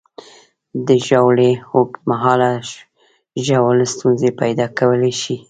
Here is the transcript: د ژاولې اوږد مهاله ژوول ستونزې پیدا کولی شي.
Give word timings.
د 0.87 0.89
ژاولې 1.07 1.51
اوږد 1.75 2.01
مهاله 2.09 2.51
ژوول 3.45 3.77
ستونزې 3.93 4.29
پیدا 4.41 4.65
کولی 4.79 5.13
شي. 5.21 5.35